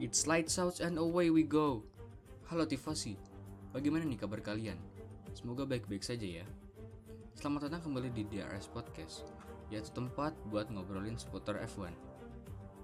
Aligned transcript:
It's 0.00 0.24
lights 0.24 0.56
out 0.56 0.80
and 0.80 0.96
away 0.96 1.28
we 1.28 1.44
go. 1.44 1.84
Halo 2.48 2.64
Tivasi, 2.64 3.20
bagaimana 3.68 4.08
nih 4.08 4.16
kabar 4.16 4.40
kalian? 4.40 4.80
Semoga 5.36 5.68
baik-baik 5.68 6.00
saja 6.00 6.40
ya. 6.40 6.46
Selamat 7.36 7.68
datang 7.68 7.84
kembali 7.84 8.08
di 8.08 8.24
DRS 8.24 8.72
Podcast, 8.72 9.28
yaitu 9.68 9.92
tempat 9.92 10.32
buat 10.48 10.72
ngobrolin 10.72 11.20
seputar 11.20 11.60
F1. 11.68 11.92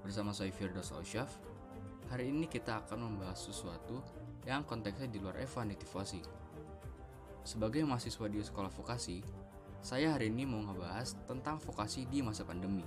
Bersama 0.04 0.36
saya 0.36 0.52
Firdaus 0.52 0.92
Ausyaf, 0.92 1.32
hari 2.12 2.28
ini 2.28 2.44
kita 2.44 2.84
akan 2.84 3.08
membahas 3.08 3.48
sesuatu 3.48 4.04
yang 4.44 4.60
konteksnya 4.68 5.08
di 5.08 5.16
luar 5.16 5.40
F1 5.40 5.72
di 5.72 5.76
Tivasi. 5.80 6.20
Sebagai 7.48 7.80
mahasiswa 7.88 8.28
di 8.28 8.44
sekolah 8.44 8.68
vokasi, 8.68 9.24
saya 9.80 10.12
hari 10.12 10.28
ini 10.28 10.44
mau 10.44 10.60
ngebahas 10.68 11.16
tentang 11.24 11.64
vokasi 11.64 12.04
di 12.12 12.20
masa 12.20 12.44
pandemi. 12.44 12.84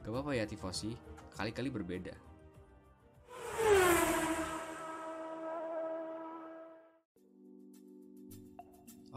Gak 0.00 0.16
apa-apa 0.16 0.32
ya 0.32 0.48
Tivasi, 0.48 0.96
kali-kali 1.36 1.68
berbeda. 1.68 2.27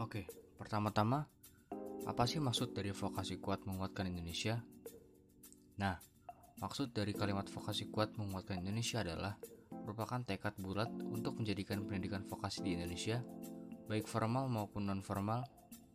Oke, 0.02 0.26
pertama-tama, 0.58 1.30
apa 2.10 2.26
sih 2.26 2.42
maksud 2.42 2.74
dari 2.74 2.90
vokasi 2.90 3.38
kuat 3.38 3.62
menguatkan 3.70 4.10
Indonesia? 4.10 4.58
Nah, 5.78 5.94
maksud 6.58 6.90
dari 6.90 7.14
kalimat 7.14 7.46
vokasi 7.46 7.86
kuat 7.86 8.18
menguatkan 8.18 8.66
Indonesia 8.66 9.06
adalah 9.06 9.38
merupakan 9.70 10.18
tekad 10.26 10.58
bulat 10.58 10.90
untuk 10.90 11.38
menjadikan 11.38 11.86
pendidikan 11.86 12.26
vokasi 12.26 12.66
di 12.66 12.74
Indonesia, 12.74 13.22
baik 13.86 14.10
formal 14.10 14.50
maupun 14.50 14.90
non-formal, 14.90 15.46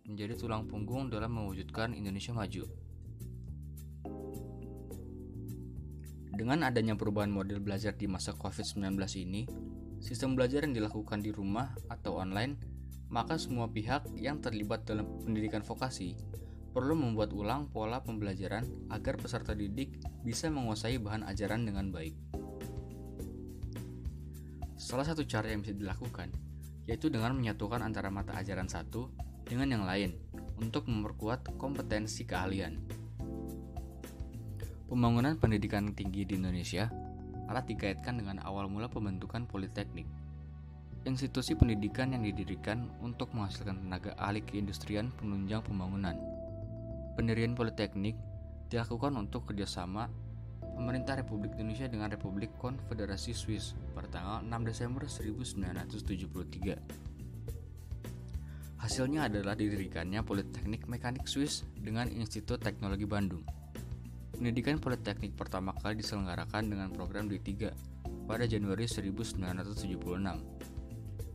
menjadi 0.08 0.40
tulang 0.40 0.72
punggung 0.72 1.12
dalam 1.12 1.36
mewujudkan 1.36 1.92
Indonesia 1.92 2.32
maju. 2.32 2.64
Dengan 6.32 6.64
adanya 6.64 6.96
perubahan 6.96 7.28
model 7.28 7.60
belajar 7.60 7.92
di 7.92 8.08
masa 8.08 8.32
COVID-19 8.32 8.88
ini, 9.20 9.44
sistem 10.00 10.40
belajar 10.40 10.64
yang 10.64 10.72
dilakukan 10.72 11.20
di 11.20 11.36
rumah 11.36 11.76
atau 11.92 12.24
online, 12.24 12.77
maka 13.08 13.40
semua 13.40 13.72
pihak 13.72 14.08
yang 14.20 14.44
terlibat 14.44 14.84
dalam 14.84 15.08
pendidikan 15.24 15.64
vokasi 15.64 16.18
perlu 16.76 16.94
membuat 16.94 17.34
ulang 17.34 17.72
pola 17.74 18.06
pembelajaran 18.06 18.68
agar 18.94 19.18
peserta 19.18 19.58
didik 19.58 19.98
bisa 20.22 20.52
menguasai 20.52 21.02
bahan 21.02 21.26
ajaran 21.26 21.66
dengan 21.66 21.90
baik. 21.90 22.14
Salah 24.78 25.08
satu 25.10 25.26
cara 25.26 25.50
yang 25.50 25.66
bisa 25.66 25.74
dilakukan 25.74 26.30
yaitu 26.88 27.12
dengan 27.12 27.36
menyatukan 27.36 27.84
antara 27.84 28.08
mata 28.08 28.32
ajaran 28.40 28.72
satu 28.72 29.12
dengan 29.44 29.68
yang 29.76 29.84
lain 29.84 30.16
untuk 30.60 30.88
memperkuat 30.88 31.60
kompetensi 31.60 32.24
keahlian. 32.24 32.80
Pembangunan 34.88 35.36
pendidikan 35.36 35.92
tinggi 35.92 36.24
di 36.24 36.40
Indonesia 36.40 36.88
erat 37.48 37.68
dikaitkan 37.68 38.24
dengan 38.24 38.40
awal 38.44 38.72
mula 38.72 38.88
pembentukan 38.88 39.44
politeknik. 39.48 40.08
Institusi 41.08 41.56
pendidikan 41.56 42.12
yang 42.12 42.28
didirikan 42.28 42.92
untuk 43.00 43.32
menghasilkan 43.32 43.80
tenaga 43.80 44.12
ahli 44.20 44.44
keindustrian 44.44 45.08
penunjang 45.16 45.64
pembangunan. 45.64 46.20
Pendirian 47.16 47.56
politeknik 47.56 48.20
dilakukan 48.68 49.16
untuk 49.16 49.48
kerjasama 49.48 50.12
pemerintah 50.76 51.16
Republik 51.16 51.56
Indonesia 51.56 51.88
dengan 51.88 52.12
Republik 52.12 52.52
Konfederasi 52.60 53.32
Swiss 53.32 53.72
pada 53.96 54.20
tanggal 54.20 54.44
6 54.52 54.68
Desember 54.68 55.08
1973. 55.08 56.76
Hasilnya 58.84 59.32
adalah 59.32 59.56
didirikannya 59.56 60.20
Politeknik 60.28 60.92
Mekanik 60.92 61.24
Swiss 61.24 61.64
dengan 61.80 62.12
Institut 62.12 62.60
Teknologi 62.60 63.08
Bandung. 63.08 63.48
Pendidikan 64.36 64.76
Politeknik 64.84 65.40
pertama 65.40 65.72
kali 65.72 66.04
diselenggarakan 66.04 66.68
dengan 66.68 66.92
program 66.92 67.32
D3 67.32 67.72
pada 68.28 68.44
Januari 68.44 68.92
1976. 68.92 70.77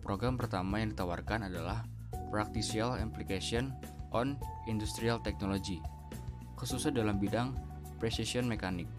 Program 0.02 0.34
pertama 0.34 0.82
yang 0.82 0.90
ditawarkan 0.90 1.46
adalah 1.46 1.86
Practical 2.34 2.98
Application 2.98 3.70
on 4.10 4.34
Industrial 4.66 5.22
Technology, 5.22 5.78
khususnya 6.58 6.90
dalam 6.90 7.22
bidang 7.22 7.54
precision 8.02 8.50
mechanic. 8.50 8.90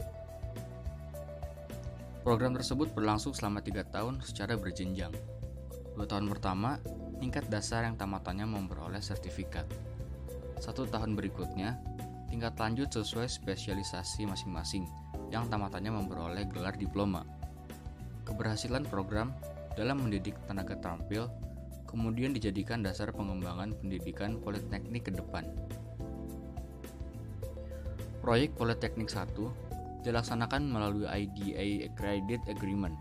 Program 2.24 2.56
tersebut 2.56 2.96
berlangsung 2.96 3.36
selama 3.36 3.60
tiga 3.60 3.84
tahun 3.84 4.24
secara 4.24 4.56
berjenjang. 4.56 5.12
Dua 5.92 6.08
tahun 6.08 6.32
pertama, 6.32 6.80
tingkat 7.20 7.52
dasar 7.52 7.84
yang 7.84 8.00
tamatannya 8.00 8.48
memperoleh 8.48 9.04
sertifikat. 9.04 9.68
Satu 10.64 10.88
tahun 10.88 11.20
berikutnya, 11.20 11.76
tingkat 12.32 12.56
lanjut 12.56 12.88
sesuai 12.96 13.28
spesialisasi 13.28 14.24
masing-masing 14.24 14.88
yang 15.36 15.52
tamatannya 15.52 15.92
memperoleh 15.92 16.48
gelar 16.48 16.80
diploma. 16.80 17.28
Keberhasilan 18.24 18.88
program 18.88 19.36
dalam 19.74 20.06
mendidik 20.06 20.38
tenaga 20.46 20.78
terampil 20.78 21.30
kemudian 21.90 22.34
dijadikan 22.34 22.82
dasar 22.82 23.14
pengembangan 23.14 23.78
pendidikan 23.78 24.42
politeknik 24.42 25.06
ke 25.06 25.12
depan. 25.14 25.46
Proyek 28.24 28.56
Politeknik 28.58 29.12
1 29.12 29.36
dilaksanakan 30.02 30.64
melalui 30.74 31.06
IDA 31.06 31.92
Credit 31.94 32.42
Agreement 32.50 32.96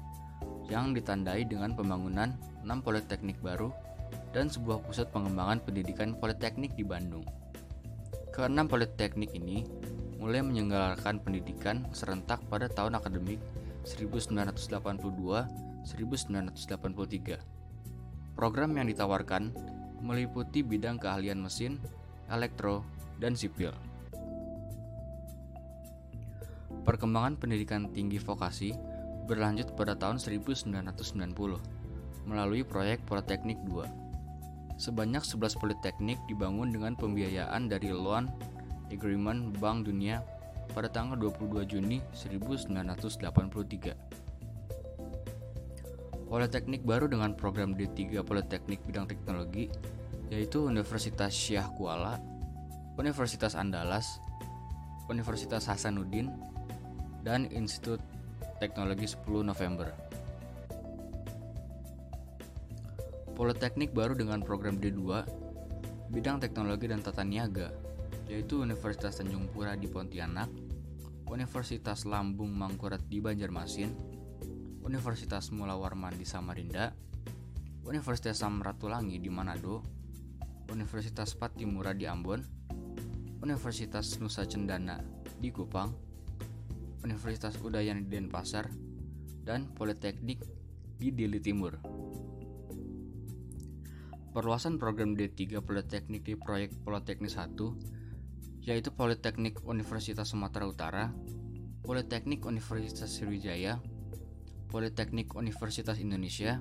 yang 0.69 0.93
ditandai 0.93 1.49
dengan 1.49 1.73
pembangunan 1.73 2.37
6 2.67 2.69
politeknik 2.85 3.41
baru 3.41 3.73
dan 4.37 4.53
sebuah 4.53 4.85
pusat 4.85 5.09
pengembangan 5.09 5.63
pendidikan 5.65 6.13
politeknik 6.17 6.77
di 6.77 6.85
Bandung. 6.85 7.25
Keenam 8.33 8.69
politeknik 8.69 9.33
ini 9.37 9.65
mulai 10.21 10.41
menyelenggarakan 10.41 11.21
pendidikan 11.21 11.85
serentak 11.93 12.41
pada 12.49 12.69
tahun 12.71 12.97
akademik 12.97 13.41
1982-1983. 15.85 18.39
Program 18.39 18.71
yang 18.75 18.89
ditawarkan 18.89 19.53
meliputi 20.03 20.67
bidang 20.67 20.99
keahlian 20.99 21.39
mesin, 21.39 21.79
elektro, 22.31 22.83
dan 23.23 23.39
sipil. 23.39 23.71
Perkembangan 26.83 27.39
pendidikan 27.39 27.87
tinggi 27.95 28.19
vokasi 28.19 28.75
berlanjut 29.31 29.79
pada 29.79 29.95
tahun 29.95 30.19
1990 30.19 30.67
melalui 32.27 32.67
proyek 32.67 33.07
Politeknik 33.07 33.63
2 33.71 34.03
Sebanyak 34.83 35.23
11 35.23 35.63
politeknik 35.63 36.19
dibangun 36.27 36.75
dengan 36.75 36.99
pembiayaan 36.99 37.71
dari 37.71 37.95
Loan 37.95 38.27
Agreement 38.91 39.55
Bank 39.63 39.87
Dunia 39.87 40.27
pada 40.75 40.91
tanggal 40.91 41.15
22 41.15 41.63
Juni 41.71 42.03
1983. 42.11 44.22
Politeknik 46.33 46.81
baru 46.89 47.13
dengan 47.13 47.37
program 47.37 47.77
D3 47.77 48.25
Politeknik 48.25 48.81
Bidang 48.89 49.05
Teknologi 49.05 49.69
yaitu 50.33 50.65
Universitas 50.65 51.29
Syah 51.29 51.69
Kuala, 51.77 52.17
Universitas 52.97 53.53
Andalas, 53.53 54.17
Universitas 55.13 55.69
Hasanuddin, 55.69 56.33
dan 57.21 57.53
Institut 57.53 58.01
Teknologi 58.65 59.13
10 59.13 59.45
November. 59.45 59.93
Politeknik 63.37 63.93
baru 63.93 64.17
dengan 64.17 64.41
program 64.41 64.81
D2 64.81 65.29
bidang 66.17 66.41
teknologi 66.41 66.89
dan 66.89 67.05
tata 67.05 67.29
niaga 67.29 67.77
yaitu 68.33 68.65
Universitas 68.65 69.21
Tanjung 69.21 69.53
Pura 69.53 69.77
di 69.77 69.85
Pontianak, 69.85 70.49
Universitas 71.29 72.09
Lambung 72.09 72.57
Mangkurat 72.57 73.05
di 73.05 73.21
Banjarmasin, 73.21 74.12
Universitas 74.83 75.55
Mula 75.55 75.79
Warman 75.79 76.19
di 76.19 76.27
Samarinda, 76.27 76.91
Universitas 77.87 78.43
Samratulangi 78.43 79.23
di 79.23 79.31
Manado, 79.31 79.79
Universitas 80.75 81.39
Patimura 81.39 81.95
di 81.95 82.03
Ambon, 82.11 82.43
Universitas 83.47 84.19
Nusa 84.19 84.43
Cendana 84.43 84.99
di 85.39 85.55
Kupang, 85.55 85.95
Universitas 87.07 87.55
Udayana 87.63 88.03
di 88.03 88.11
Denpasar, 88.11 88.67
dan 89.47 89.71
Politeknik 89.71 90.43
di 90.99 91.15
Dili 91.15 91.39
Timur. 91.39 91.79
Perluasan 94.35 94.83
program 94.83 95.15
D3 95.15 95.63
Politeknik 95.63 96.27
di 96.27 96.35
proyek 96.35 96.75
Politeknik 96.83 97.31
1 97.31 98.67
yaitu 98.67 98.95
Politeknik 98.95 99.63
Universitas 99.67 100.31
Sumatera 100.31 100.67
Utara, 100.67 101.05
Politeknik 101.83 102.47
Universitas 102.47 103.11
Sriwijaya, 103.11 103.83
Politeknik 104.73 105.37
Universitas 105.37 106.01
Indonesia, 106.01 106.57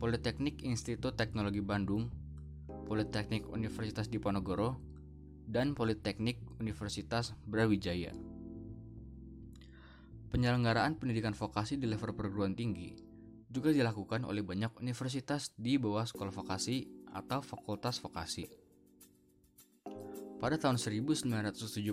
Politeknik 0.00 0.64
Institut 0.64 1.12
Teknologi 1.12 1.60
Bandung, 1.60 2.08
Politeknik 2.88 3.44
Universitas 3.52 4.08
Diponegoro, 4.08 4.80
dan 5.44 5.76
Politeknik 5.76 6.40
Universitas 6.56 7.36
Brawijaya. 7.44 8.16
Penyelenggaraan 10.32 10.96
pendidikan 10.96 11.36
vokasi 11.36 11.76
di 11.76 11.84
level 11.84 12.16
perguruan 12.16 12.56
tinggi 12.56 12.96
juga 13.52 13.76
dilakukan 13.76 14.24
oleh 14.24 14.40
banyak 14.40 14.80
universitas 14.80 15.52
di 15.52 15.76
bawah 15.76 16.08
sekolah 16.08 16.32
vokasi 16.32 16.88
atau 17.12 17.44
fakultas 17.44 18.00
vokasi. 18.00 18.48
Pada 20.40 20.56
tahun 20.56 20.80
1979, 20.80 21.92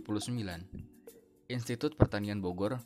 Institut 1.51 1.99
Pertanian 1.99 2.39
Bogor 2.39 2.79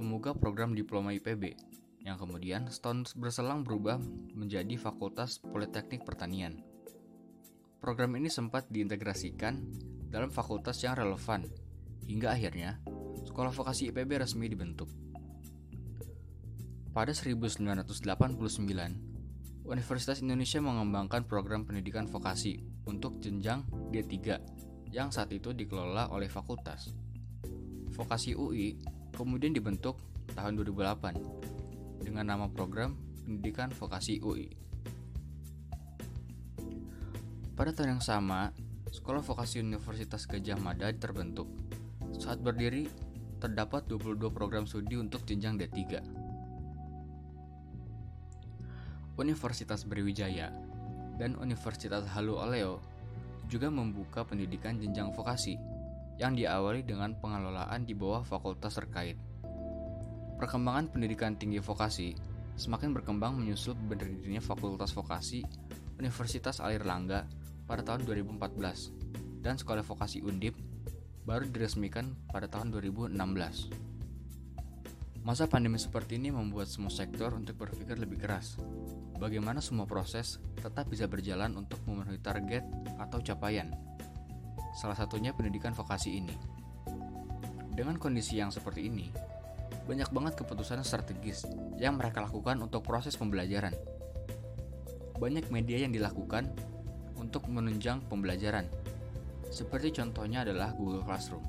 membuka 0.00 0.32
program 0.32 0.72
diploma 0.72 1.12
IPB 1.12 1.76
yang 2.00 2.16
kemudian 2.16 2.64
setahun 2.68 3.12
berselang 3.16 3.60
berubah 3.60 4.00
menjadi 4.32 4.76
Fakultas 4.80 5.36
Politeknik 5.40 6.04
Pertanian. 6.08 6.64
Program 7.80 8.12
ini 8.16 8.28
sempat 8.28 8.68
diintegrasikan 8.68 9.60
dalam 10.08 10.28
fakultas 10.28 10.80
yang 10.84 10.96
relevan, 10.96 11.48
hingga 12.04 12.32
akhirnya 12.32 12.80
Sekolah 13.24 13.52
Vokasi 13.52 13.92
IPB 13.92 14.20
resmi 14.20 14.48
dibentuk. 14.48 14.88
Pada 16.90 17.14
1989, 17.14 18.02
Universitas 19.70 20.18
Indonesia 20.18 20.58
mengembangkan 20.58 21.22
program 21.30 21.62
pendidikan 21.62 22.10
vokasi 22.10 22.58
untuk 22.90 23.22
jenjang 23.22 23.62
D3 23.94 24.18
yang 24.90 25.14
saat 25.14 25.30
itu 25.30 25.54
dikelola 25.54 26.10
oleh 26.10 26.26
fakultas. 26.26 26.90
Vokasi 27.94 28.34
UI 28.34 28.82
kemudian 29.14 29.54
dibentuk 29.54 30.02
tahun 30.34 30.58
2008 30.58 31.59
dengan 32.00 32.32
nama 32.32 32.48
program 32.48 32.96
Pendidikan 33.22 33.70
Vokasi 33.70 34.18
UI. 34.24 34.50
Pada 37.54 37.76
tahun 37.76 38.00
yang 38.00 38.04
sama, 38.04 38.56
Sekolah 38.90 39.22
Vokasi 39.22 39.60
Universitas 39.60 40.24
Gajah 40.24 40.58
Mada 40.58 40.88
terbentuk. 40.96 41.46
Saat 42.16 42.42
berdiri, 42.42 42.88
terdapat 43.38 43.86
22 43.86 44.32
program 44.32 44.64
studi 44.66 44.96
untuk 44.98 45.22
jenjang 45.28 45.60
D3. 45.60 46.00
Universitas 49.20 49.84
Brawijaya 49.84 50.48
dan 51.20 51.36
Universitas 51.36 52.08
Halu 52.16 52.40
Oleo 52.40 52.80
juga 53.52 53.68
membuka 53.68 54.24
pendidikan 54.24 54.80
jenjang 54.80 55.12
vokasi 55.12 55.60
yang 56.16 56.32
diawali 56.32 56.84
dengan 56.84 57.12
pengelolaan 57.20 57.84
di 57.84 57.92
bawah 57.92 58.24
fakultas 58.24 58.76
terkait. 58.76 59.29
Perkembangan 60.40 60.88
pendidikan 60.88 61.36
tinggi 61.36 61.60
vokasi 61.60 62.16
semakin 62.56 62.96
berkembang 62.96 63.36
menyusul 63.36 63.76
berdirinya 63.76 64.40
Fakultas 64.40 64.96
Vokasi 64.96 65.44
Universitas 66.00 66.64
Airlangga 66.64 67.28
pada 67.68 67.84
tahun 67.84 68.08
2014 68.08 69.44
dan 69.44 69.60
Sekolah 69.60 69.84
Vokasi 69.84 70.24
Undip 70.24 70.56
baru 71.28 71.44
diresmikan 71.44 72.16
pada 72.32 72.48
tahun 72.48 72.72
2016. 72.72 73.20
Masa 75.28 75.44
pandemi 75.44 75.76
seperti 75.76 76.16
ini 76.16 76.32
membuat 76.32 76.72
semua 76.72 76.88
sektor 76.88 77.36
untuk 77.36 77.60
berpikir 77.60 78.00
lebih 78.00 78.16
keras. 78.24 78.56
Bagaimana 79.20 79.60
semua 79.60 79.84
proses 79.84 80.40
tetap 80.56 80.88
bisa 80.88 81.04
berjalan 81.04 81.52
untuk 81.52 81.84
memenuhi 81.84 82.16
target 82.16 82.64
atau 82.96 83.20
capaian. 83.20 83.68
Salah 84.72 84.96
satunya 84.96 85.36
pendidikan 85.36 85.76
vokasi 85.76 86.16
ini. 86.16 86.32
Dengan 87.76 88.00
kondisi 88.00 88.40
yang 88.40 88.48
seperti 88.48 88.88
ini, 88.88 89.12
banyak 89.88 90.10
banget 90.12 90.34
keputusan 90.40 90.84
strategis 90.84 91.46
yang 91.80 91.96
mereka 91.96 92.24
lakukan 92.24 92.60
untuk 92.60 92.84
proses 92.84 93.16
pembelajaran. 93.16 93.72
Banyak 95.16 95.52
media 95.52 95.84
yang 95.84 95.92
dilakukan 95.92 96.48
untuk 97.20 97.44
menunjang 97.52 98.00
pembelajaran, 98.08 98.68
seperti 99.52 99.92
contohnya 99.92 100.42
adalah 100.44 100.72
Google 100.72 101.04
Classroom. 101.04 101.44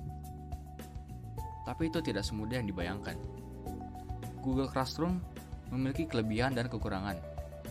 Tapi 1.64 1.88
itu 1.88 2.04
tidak 2.04 2.28
semudah 2.28 2.60
yang 2.60 2.68
dibayangkan. 2.68 3.16
Google 4.42 4.68
Classroom 4.68 5.22
memiliki 5.72 6.10
kelebihan 6.10 6.52
dan 6.52 6.68
kekurangan 6.68 7.16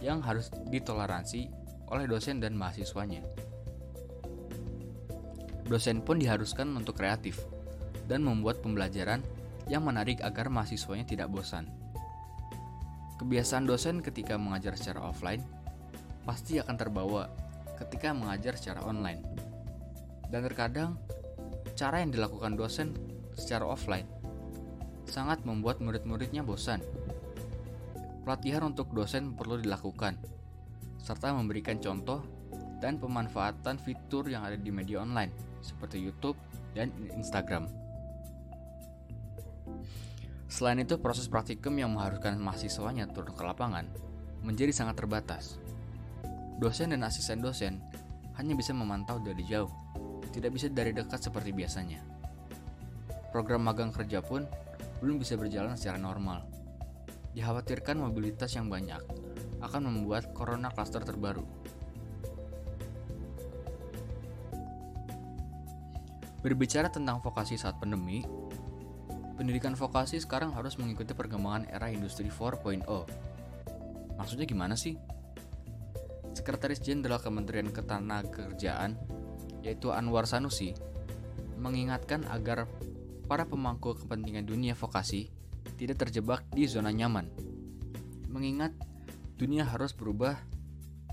yang 0.01 0.25
harus 0.25 0.49
ditoleransi 0.73 1.53
oleh 1.91 2.07
dosen 2.09 2.41
dan 2.41 2.57
mahasiswanya. 2.57 3.21
Dosen 5.67 6.03
pun 6.03 6.19
diharuskan 6.19 6.71
untuk 6.75 6.99
kreatif 6.99 7.39
dan 8.11 8.27
membuat 8.27 8.59
pembelajaran 8.59 9.23
yang 9.71 9.87
menarik 9.87 10.19
agar 10.27 10.51
mahasiswanya 10.51 11.07
tidak 11.07 11.31
bosan. 11.31 11.71
Kebiasaan 13.23 13.71
dosen 13.71 14.03
ketika 14.03 14.35
mengajar 14.35 14.75
secara 14.75 15.07
offline 15.07 15.47
pasti 16.27 16.59
akan 16.59 16.75
terbawa 16.75 17.31
ketika 17.79 18.11
mengajar 18.11 18.59
secara 18.59 18.83
online. 18.83 19.23
Dan 20.27 20.43
terkadang, 20.43 20.99
cara 21.79 22.03
yang 22.03 22.11
dilakukan 22.11 22.59
dosen 22.59 22.93
secara 23.39 23.65
offline 23.65 24.05
sangat 25.07 25.43
membuat 25.43 25.79
murid-muridnya 25.83 26.43
bosan. 26.47 26.83
Pelatihan 28.23 28.63
untuk 28.63 28.95
dosen 28.95 29.35
perlu 29.35 29.59
dilakukan, 29.59 30.19
serta 31.03 31.35
memberikan 31.35 31.83
contoh 31.83 32.23
dan 32.79 33.01
pemanfaatan 33.01 33.81
fitur 33.81 34.29
yang 34.31 34.47
ada 34.47 34.55
di 34.55 34.71
media 34.71 35.03
online, 35.03 35.35
seperti 35.65 35.99
YouTube 35.99 36.39
dan 36.79 36.95
Instagram. 37.17 37.90
Selain 40.51 40.83
itu, 40.83 40.99
proses 40.99 41.31
praktikum 41.31 41.79
yang 41.79 41.95
mengharuskan 41.95 42.35
mahasiswanya 42.43 43.07
turun 43.15 43.33
ke 43.39 43.47
lapangan 43.47 43.87
menjadi 44.43 44.75
sangat 44.75 44.99
terbatas. 44.99 45.63
Dosen 46.59 46.91
dan 46.91 47.07
asisten 47.07 47.39
dosen 47.39 47.79
hanya 48.35 48.59
bisa 48.59 48.75
memantau 48.75 49.23
dari 49.23 49.47
jauh, 49.47 49.71
tidak 50.35 50.59
bisa 50.59 50.67
dari 50.67 50.91
dekat 50.91 51.23
seperti 51.23 51.55
biasanya. 51.55 52.03
Program 53.31 53.63
magang 53.63 53.95
kerja 53.95 54.19
pun 54.19 54.43
belum 54.99 55.23
bisa 55.23 55.39
berjalan 55.39 55.79
secara 55.79 56.03
normal. 56.03 56.43
Dikhawatirkan 57.31 58.03
mobilitas 58.03 58.51
yang 58.59 58.67
banyak 58.67 58.99
akan 59.63 59.83
membuat 59.87 60.35
corona 60.35 60.67
cluster 60.75 60.99
terbaru. 61.07 61.47
Berbicara 66.43 66.91
tentang 66.91 67.23
vokasi 67.23 67.55
saat 67.55 67.77
pandemi, 67.79 68.25
pendidikan 69.41 69.73
vokasi 69.73 70.21
sekarang 70.21 70.53
harus 70.53 70.77
mengikuti 70.77 71.17
perkembangan 71.17 71.65
era 71.73 71.89
industri 71.89 72.29
4.0. 72.29 72.85
Maksudnya 74.21 74.45
gimana 74.45 74.77
sih? 74.77 75.01
Sekretaris 76.37 76.85
Jenderal 76.85 77.25
Kementerian 77.25 77.73
Ketenagakerjaan, 77.73 79.01
yaitu 79.65 79.97
Anwar 79.97 80.29
Sanusi, 80.29 80.77
mengingatkan 81.57 82.29
agar 82.29 82.69
para 83.25 83.49
pemangku 83.49 83.97
kepentingan 83.97 84.45
dunia 84.45 84.77
vokasi 84.77 85.33
tidak 85.81 86.05
terjebak 86.05 86.45
di 86.53 86.69
zona 86.69 86.93
nyaman. 86.93 87.33
Mengingat 88.29 88.77
dunia 89.41 89.65
harus 89.65 89.97
berubah 89.97 90.37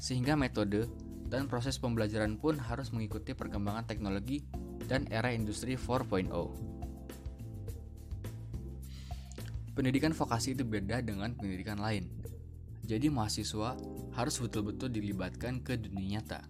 sehingga 0.03 0.35
metode 0.35 0.91
dan 1.31 1.47
proses 1.47 1.79
pembelajaran 1.79 2.35
pun 2.35 2.59
harus 2.59 2.91
mengikuti 2.91 3.31
perkembangan 3.31 3.87
teknologi 3.87 4.43
dan 4.83 5.07
era 5.15 5.31
industri 5.31 5.79
4.0. 5.79 6.76
Pendidikan 9.77 10.09
vokasi 10.09 10.57
itu 10.57 10.65
beda 10.65 11.05
dengan 11.05 11.37
pendidikan 11.37 11.77
lain. 11.77 12.09
Jadi 12.81 13.13
mahasiswa 13.13 13.77
harus 14.17 14.35
betul-betul 14.41 14.89
dilibatkan 14.89 15.61
ke 15.61 15.77
dunia 15.77 16.17
nyata. 16.17 16.41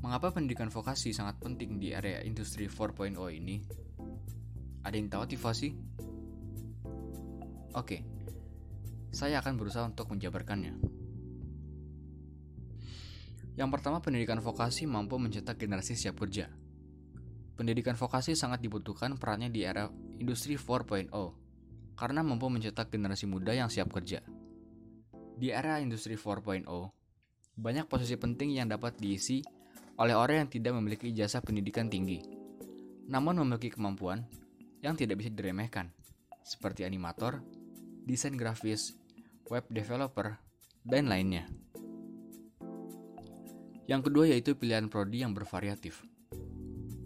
Mengapa 0.00 0.32
pendidikan 0.32 0.72
vokasi 0.72 1.12
sangat 1.12 1.36
penting 1.36 1.76
di 1.76 1.92
area 1.92 2.24
industri 2.24 2.64
4.0 2.64 3.12
ini? 3.28 3.60
Ada 4.88 4.96
yang 4.96 5.12
tahu 5.12 5.36
tivasi? 5.36 5.68
Oke, 7.76 8.00
saya 9.12 9.44
akan 9.44 9.60
berusaha 9.60 9.84
untuk 9.84 10.08
menjabarkannya. 10.08 10.80
Yang 13.60 13.68
pertama, 13.68 14.00
pendidikan 14.00 14.40
vokasi 14.40 14.88
mampu 14.88 15.20
mencetak 15.20 15.60
generasi 15.60 15.92
siap 15.92 16.16
kerja. 16.16 16.48
Pendidikan 17.52 18.00
vokasi 18.00 18.32
sangat 18.32 18.64
dibutuhkan 18.64 19.20
perannya 19.20 19.52
di 19.52 19.60
era 19.60 19.92
industri 20.16 20.56
4.0 20.56 21.12
karena 21.98 22.22
mampu 22.22 22.46
mencetak 22.46 22.94
generasi 22.94 23.26
muda 23.26 23.50
yang 23.50 23.66
siap 23.66 23.90
kerja. 23.90 24.22
Di 25.34 25.50
era 25.50 25.82
industri 25.82 26.14
4.0, 26.14 26.62
banyak 27.58 27.90
posisi 27.90 28.14
penting 28.14 28.54
yang 28.54 28.70
dapat 28.70 28.94
diisi 29.02 29.42
oleh 29.98 30.14
orang 30.14 30.46
yang 30.46 30.50
tidak 30.50 30.78
memiliki 30.78 31.10
ijazah 31.10 31.42
pendidikan 31.42 31.90
tinggi, 31.90 32.22
namun 33.10 33.42
memiliki 33.42 33.74
kemampuan 33.74 34.22
yang 34.78 34.94
tidak 34.94 35.18
bisa 35.18 35.34
diremehkan, 35.34 35.90
seperti 36.46 36.86
animator, 36.86 37.42
desain 38.06 38.38
grafis, 38.38 38.94
web 39.50 39.66
developer, 39.66 40.38
dan 40.86 41.10
lainnya. 41.10 41.50
Yang 43.90 44.06
kedua 44.06 44.24
yaitu 44.30 44.54
pilihan 44.54 44.86
prodi 44.86 45.26
yang 45.26 45.34
bervariatif. 45.34 46.06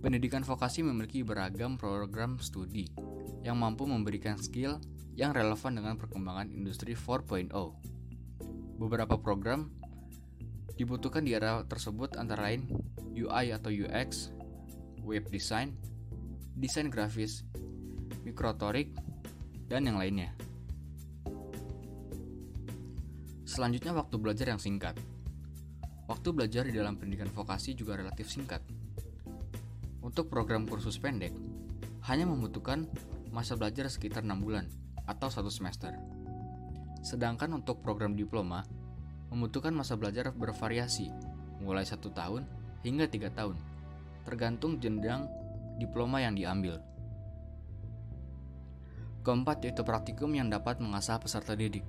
Pendidikan 0.04 0.44
vokasi 0.44 0.84
memiliki 0.84 1.24
beragam 1.24 1.80
program 1.80 2.36
studi 2.42 3.11
yang 3.42 3.58
mampu 3.58 3.84
memberikan 3.86 4.38
skill 4.38 4.78
yang 5.18 5.34
relevan 5.36 5.76
dengan 5.76 5.94
perkembangan 5.98 6.48
industri 6.48 6.96
4.0. 6.96 7.52
Beberapa 8.78 9.18
program 9.20 9.68
dibutuhkan 10.78 11.22
di 11.22 11.36
era 11.36 11.62
tersebut 11.68 12.16
antara 12.16 12.48
lain 12.48 12.66
UI 13.12 13.52
atau 13.52 13.68
UX, 13.68 14.32
web 15.04 15.28
design, 15.28 15.76
desain 16.56 16.88
grafis, 16.88 17.44
mikrotorik, 18.24 18.94
dan 19.68 19.84
yang 19.84 20.00
lainnya. 20.00 20.32
Selanjutnya 23.44 23.92
waktu 23.92 24.16
belajar 24.16 24.48
yang 24.48 24.62
singkat. 24.62 24.96
Waktu 26.08 26.28
belajar 26.32 26.64
di 26.64 26.72
dalam 26.72 26.96
pendidikan 26.96 27.28
vokasi 27.28 27.76
juga 27.76 28.00
relatif 28.00 28.32
singkat. 28.32 28.64
Untuk 30.00 30.32
program 30.32 30.64
kursus 30.64 30.96
pendek, 30.96 31.36
hanya 32.08 32.26
membutuhkan 32.26 32.88
masa 33.32 33.56
belajar 33.56 33.88
sekitar 33.88 34.22
6 34.22 34.44
bulan 34.44 34.68
atau 35.08 35.32
satu 35.32 35.48
semester. 35.48 35.96
Sedangkan 37.02 37.50
untuk 37.56 37.82
program 37.82 38.14
diploma, 38.14 38.62
membutuhkan 39.32 39.74
masa 39.74 39.96
belajar 39.98 40.30
bervariasi, 40.30 41.10
mulai 41.64 41.82
satu 41.82 42.12
tahun 42.12 42.46
hingga 42.86 43.08
tiga 43.08 43.32
tahun, 43.32 43.56
tergantung 44.22 44.78
jenjang 44.78 45.26
diploma 45.80 46.20
yang 46.20 46.36
diambil. 46.36 46.78
Keempat 49.24 49.64
yaitu 49.64 49.82
praktikum 49.82 50.36
yang 50.36 50.52
dapat 50.52 50.78
mengasah 50.78 51.18
peserta 51.18 51.56
didik. 51.56 51.86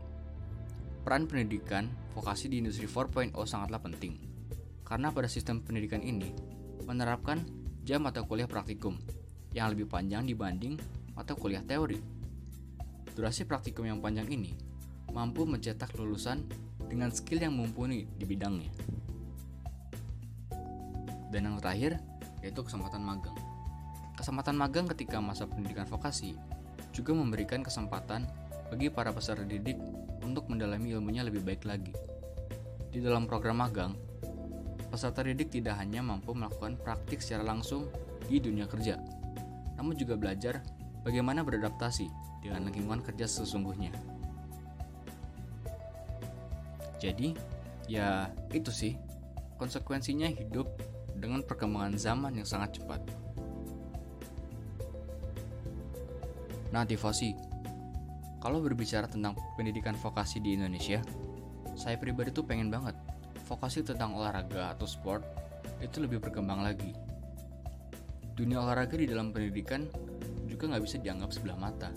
Peran 1.04 1.28
pendidikan 1.28 1.92
vokasi 2.16 2.48
di 2.48 2.64
industri 2.64 2.88
4.0 2.88 3.36
sangatlah 3.44 3.84
penting, 3.84 4.16
karena 4.88 5.12
pada 5.12 5.28
sistem 5.28 5.60
pendidikan 5.60 6.00
ini 6.00 6.32
menerapkan 6.88 7.44
jam 7.84 8.08
mata 8.08 8.24
kuliah 8.24 8.48
praktikum 8.48 8.96
yang 9.52 9.76
lebih 9.76 9.92
panjang 9.92 10.24
dibanding 10.24 10.80
mata 11.14 11.38
kuliah 11.38 11.62
teori. 11.62 12.02
Durasi 13.14 13.46
praktikum 13.46 13.86
yang 13.86 14.02
panjang 14.02 14.26
ini 14.30 14.58
mampu 15.14 15.46
mencetak 15.46 15.94
lulusan 15.94 16.42
dengan 16.90 17.14
skill 17.14 17.46
yang 17.46 17.54
mumpuni 17.54 18.10
di 18.18 18.26
bidangnya. 18.26 18.74
Dan 21.30 21.50
yang 21.50 21.58
terakhir 21.62 22.02
yaitu 22.42 22.62
kesempatan 22.66 23.02
magang. 23.06 23.38
Kesempatan 24.18 24.58
magang 24.58 24.86
ketika 24.90 25.18
masa 25.22 25.46
pendidikan 25.50 25.86
vokasi 25.90 26.38
juga 26.94 27.14
memberikan 27.18 27.66
kesempatan 27.66 28.30
bagi 28.70 28.90
para 28.90 29.10
peserta 29.10 29.46
didik 29.46 29.78
untuk 30.22 30.50
mendalami 30.50 30.94
ilmunya 30.94 31.26
lebih 31.26 31.42
baik 31.42 31.66
lagi. 31.66 31.94
Di 32.94 33.02
dalam 33.02 33.26
program 33.26 33.62
magang, 33.62 33.98
peserta 34.94 35.26
didik 35.26 35.50
tidak 35.50 35.78
hanya 35.82 36.06
mampu 36.06 36.38
melakukan 36.38 36.78
praktik 36.78 37.22
secara 37.22 37.42
langsung 37.42 37.90
di 38.30 38.38
dunia 38.38 38.70
kerja, 38.70 39.02
namun 39.78 39.98
juga 39.98 40.14
belajar 40.14 40.62
bagaimana 41.04 41.44
beradaptasi 41.44 42.08
dengan 42.42 42.68
lingkungan 42.68 43.04
kerja 43.04 43.28
sesungguhnya. 43.28 43.92
Jadi, 47.04 47.36
ya 47.92 48.32
itu 48.56 48.72
sih 48.72 48.96
konsekuensinya 49.60 50.32
hidup 50.32 50.72
dengan 51.20 51.44
perkembangan 51.44 52.00
zaman 52.00 52.40
yang 52.40 52.48
sangat 52.48 52.80
cepat. 52.80 53.00
Nah, 56.74 56.88
Tifosi, 56.88 57.38
kalau 58.42 58.60
berbicara 58.60 59.06
tentang 59.06 59.38
pendidikan 59.56 59.94
vokasi 59.94 60.42
di 60.42 60.58
Indonesia, 60.58 61.00
saya 61.78 61.96
pribadi 62.02 62.34
tuh 62.34 62.44
pengen 62.44 62.74
banget 62.74 62.98
vokasi 63.46 63.86
tentang 63.86 64.18
olahraga 64.18 64.74
atau 64.74 64.88
sport 64.90 65.22
itu 65.80 66.02
lebih 66.02 66.24
berkembang 66.24 66.64
lagi. 66.64 66.96
Dunia 68.34 68.66
olahraga 68.66 68.98
di 68.98 69.06
dalam 69.06 69.30
pendidikan 69.30 69.86
juga 70.64 70.80
nggak 70.80 70.88
bisa 70.88 70.98
dianggap 71.04 71.30
sebelah 71.36 71.60
mata. 71.60 71.92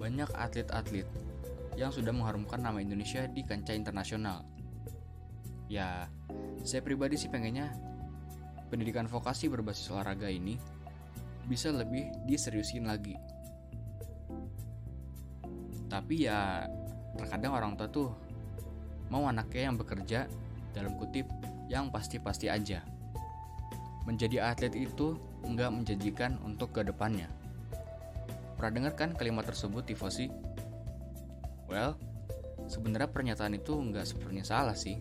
Banyak 0.00 0.32
atlet-atlet 0.32 1.04
yang 1.76 1.92
sudah 1.92 2.16
mengharumkan 2.16 2.64
nama 2.64 2.80
Indonesia 2.80 3.28
di 3.28 3.44
kancah 3.44 3.76
internasional. 3.76 4.40
Ya, 5.68 6.08
saya 6.64 6.80
pribadi 6.80 7.20
sih 7.20 7.28
pengennya 7.28 7.76
pendidikan 8.72 9.04
vokasi 9.04 9.52
berbasis 9.52 9.92
olahraga 9.92 10.32
ini 10.32 10.56
bisa 11.44 11.68
lebih 11.76 12.08
diseriusin 12.24 12.88
lagi. 12.88 13.20
Tapi 15.92 16.24
ya 16.24 16.64
terkadang 17.20 17.52
orang 17.52 17.76
tua 17.76 17.92
tuh 17.92 18.08
mau 19.12 19.28
anaknya 19.28 19.68
yang 19.68 19.76
bekerja 19.76 20.24
dalam 20.72 20.96
kutip 20.96 21.28
yang 21.68 21.92
pasti-pasti 21.92 22.48
aja. 22.48 22.80
Menjadi 24.08 24.40
atlet 24.40 24.72
itu 24.72 25.20
nggak 25.44 25.68
menjanjikan 25.68 26.40
untuk 26.48 26.72
ke 26.72 26.80
depannya. 26.80 27.43
Pernah 28.64 28.80
dengar 28.80 28.96
kan 28.96 29.12
kalimat 29.12 29.44
tersebut, 29.44 29.84
Tifosi? 29.84 30.32
Well, 31.68 32.00
sebenarnya 32.64 33.12
pernyataan 33.12 33.60
itu 33.60 33.76
nggak 33.76 34.08
sepenuhnya 34.08 34.40
salah 34.40 34.72
sih. 34.72 34.96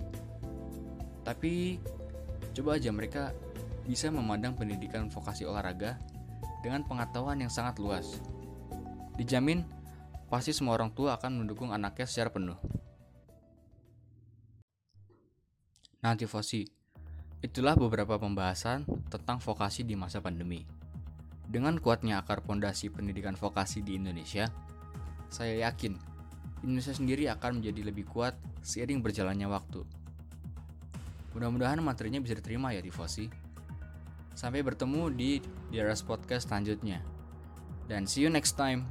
Tapi 1.24 1.80
coba 2.52 2.76
aja 2.76 2.92
mereka 2.92 3.32
bisa 3.88 4.12
memandang 4.12 4.60
pendidikan 4.60 5.08
vokasi 5.08 5.48
olahraga 5.48 5.96
dengan 6.60 6.84
pengetahuan 6.84 7.40
yang 7.40 7.48
sangat 7.48 7.80
luas. 7.80 8.20
Dijamin, 9.16 9.64
pasti 10.28 10.52
semua 10.52 10.76
orang 10.76 10.92
tua 10.92 11.16
akan 11.16 11.48
mendukung 11.48 11.72
anaknya 11.72 12.04
secara 12.04 12.36
penuh. 12.36 12.60
Nah, 16.04 16.20
Tifosi, 16.20 16.68
itulah 17.40 17.80
beberapa 17.80 18.20
pembahasan 18.20 18.84
tentang 19.08 19.40
vokasi 19.40 19.88
di 19.88 19.96
masa 19.96 20.20
pandemi. 20.20 20.68
Dengan 21.54 21.78
kuatnya 21.78 22.18
akar 22.18 22.42
pondasi 22.42 22.90
pendidikan 22.90 23.38
vokasi 23.38 23.86
di 23.86 23.94
Indonesia, 24.02 24.50
saya 25.30 25.70
yakin 25.70 25.94
Indonesia 26.66 26.98
sendiri 26.98 27.30
akan 27.30 27.62
menjadi 27.62 27.94
lebih 27.94 28.10
kuat 28.10 28.34
seiring 28.66 29.06
berjalannya 29.06 29.46
waktu. 29.46 29.86
Mudah-mudahan 31.38 31.78
materinya 31.86 32.18
bisa 32.18 32.34
diterima 32.34 32.74
ya 32.74 32.82
Tifosi. 32.82 33.30
Sampai 34.34 34.66
bertemu 34.66 35.14
di 35.14 35.46
Diaras 35.70 36.02
Podcast 36.02 36.50
selanjutnya. 36.50 37.06
Dan 37.86 38.10
see 38.10 38.26
you 38.26 38.34
next 38.34 38.58
time. 38.58 38.90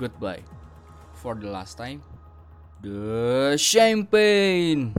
Goodbye. 0.00 0.40
For 1.20 1.36
the 1.36 1.52
last 1.52 1.76
time, 1.76 2.00
the 2.80 3.52
champagne. 3.60 4.96